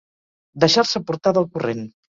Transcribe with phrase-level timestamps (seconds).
[0.63, 1.89] Deixar-se portar del corrent.